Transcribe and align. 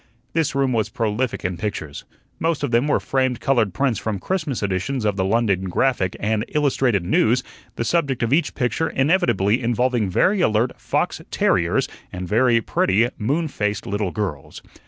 This 0.33 0.55
room 0.55 0.73
was 0.73 0.89
prolific 0.89 1.45
in 1.45 1.57
pictures. 1.57 2.05
Most 2.39 2.63
of 2.63 2.71
them 2.71 2.87
were 2.87 2.99
framed 2.99 3.39
colored 3.39 3.71
prints 3.71 3.99
from 3.99 4.17
Christmas 4.17 4.63
editions 4.63 5.05
of 5.05 5.15
the 5.15 5.23
London 5.23 5.65
"Graphic" 5.65 6.17
and 6.19 6.43
"Illustrated 6.47 7.05
News," 7.05 7.43
the 7.75 7.85
subject 7.85 8.23
of 8.23 8.33
each 8.33 8.55
picture 8.55 8.89
inevitably 8.89 9.61
involving 9.61 10.09
very 10.09 10.41
alert 10.41 10.71
fox 10.81 11.21
terriers 11.29 11.87
and 12.11 12.27
very 12.27 12.61
pretty 12.61 13.09
moon 13.19 13.47
faced 13.47 13.85
little 13.85 14.09
girls. 14.09 14.63